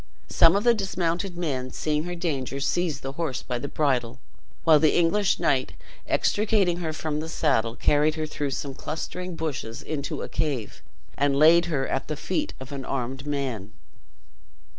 Some 0.29 0.55
of 0.55 0.63
the 0.63 0.73
dismounted 0.73 1.37
men, 1.37 1.69
seeing 1.69 2.05
her 2.05 2.15
danger, 2.15 2.59
seized 2.59 3.03
the 3.03 3.11
horse 3.11 3.43
by 3.43 3.59
the 3.59 3.67
bridle; 3.67 4.17
while 4.63 4.79
the 4.79 4.97
English 4.97 5.39
knight 5.39 5.73
extricating 6.07 6.77
her 6.77 6.91
from 6.91 7.19
the 7.19 7.29
saddle, 7.29 7.75
carried 7.75 8.15
her 8.15 8.25
through 8.25 8.49
some 8.49 8.73
clustering 8.73 9.35
bushes 9.35 9.83
into 9.83 10.23
a 10.23 10.27
cave, 10.27 10.81
and 11.15 11.35
laid 11.35 11.65
her 11.65 11.87
at 11.87 12.07
the 12.07 12.17
feet 12.17 12.55
of 12.59 12.71
an 12.71 12.83
armed 12.83 13.27
man. 13.27 13.73